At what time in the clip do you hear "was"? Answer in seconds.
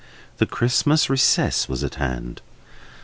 1.69-1.83